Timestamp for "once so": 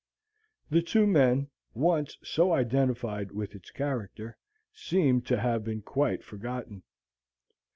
1.75-2.53